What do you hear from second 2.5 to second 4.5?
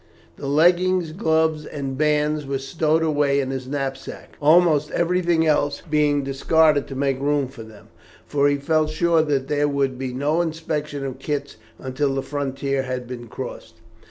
stowed away in his knapsack,